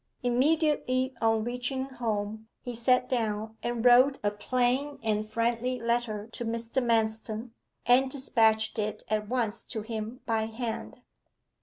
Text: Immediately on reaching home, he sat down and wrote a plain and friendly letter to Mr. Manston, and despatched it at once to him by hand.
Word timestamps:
Immediately 0.23 1.13
on 1.21 1.43
reaching 1.43 1.85
home, 1.85 2.47
he 2.63 2.73
sat 2.73 3.07
down 3.07 3.55
and 3.61 3.85
wrote 3.85 4.17
a 4.23 4.31
plain 4.31 4.97
and 5.03 5.29
friendly 5.29 5.79
letter 5.79 6.27
to 6.31 6.43
Mr. 6.43 6.83
Manston, 6.83 7.51
and 7.85 8.09
despatched 8.09 8.79
it 8.79 9.03
at 9.09 9.29
once 9.29 9.63
to 9.65 9.83
him 9.83 10.21
by 10.25 10.45
hand. 10.47 11.01